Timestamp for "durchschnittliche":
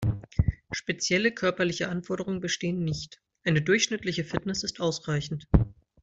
3.61-4.23